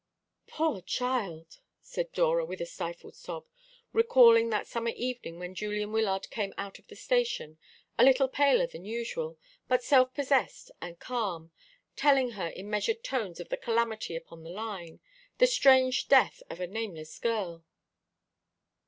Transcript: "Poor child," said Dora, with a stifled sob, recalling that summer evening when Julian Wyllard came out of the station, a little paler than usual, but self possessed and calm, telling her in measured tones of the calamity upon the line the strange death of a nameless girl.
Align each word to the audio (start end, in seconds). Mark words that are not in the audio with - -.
"Poor 0.47 0.81
child," 0.81 1.59
said 1.79 2.11
Dora, 2.11 2.43
with 2.43 2.59
a 2.59 2.65
stifled 2.65 3.15
sob, 3.15 3.45
recalling 3.93 4.49
that 4.49 4.65
summer 4.65 4.89
evening 4.95 5.37
when 5.37 5.53
Julian 5.53 5.91
Wyllard 5.91 6.31
came 6.31 6.55
out 6.57 6.79
of 6.79 6.87
the 6.87 6.95
station, 6.95 7.59
a 7.99 8.03
little 8.03 8.27
paler 8.27 8.65
than 8.65 8.83
usual, 8.83 9.37
but 9.67 9.83
self 9.83 10.11
possessed 10.15 10.71
and 10.81 10.99
calm, 10.99 11.51
telling 11.95 12.31
her 12.31 12.47
in 12.47 12.67
measured 12.67 13.03
tones 13.03 13.39
of 13.39 13.49
the 13.49 13.57
calamity 13.57 14.15
upon 14.15 14.41
the 14.43 14.49
line 14.49 15.01
the 15.37 15.45
strange 15.45 16.07
death 16.07 16.41
of 16.49 16.59
a 16.59 16.65
nameless 16.65 17.19
girl. 17.19 17.63